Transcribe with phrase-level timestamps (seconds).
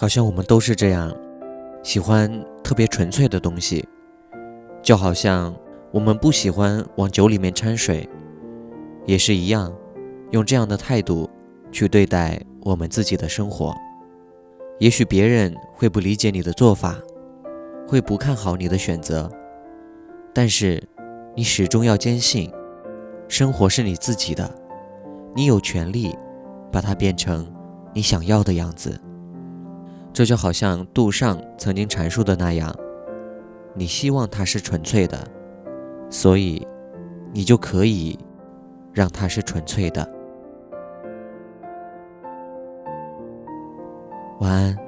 [0.00, 1.12] 好像我们都是这样，
[1.82, 2.30] 喜欢
[2.62, 3.84] 特别纯粹的东西，
[4.80, 5.52] 就好像
[5.90, 8.08] 我们不喜欢往酒里面掺水，
[9.06, 9.74] 也是一样，
[10.30, 11.28] 用这样的态度
[11.72, 13.74] 去对待我们自己的生活。
[14.78, 16.94] 也许别人会不理解你的做法，
[17.84, 19.28] 会不看好你的选择，
[20.32, 20.80] 但是
[21.34, 22.48] 你始终要坚信，
[23.26, 24.48] 生活是你自己的，
[25.34, 26.16] 你有权利
[26.70, 27.52] 把它变成
[27.92, 28.96] 你想要的样子。
[30.18, 32.74] 这就好像杜尚曾经阐述的那样
[33.72, 35.16] 你希望它是纯粹的
[36.10, 36.66] 所以
[37.32, 38.18] 你就可以
[38.92, 40.12] 让它是纯粹的。
[44.40, 44.87] 晚安。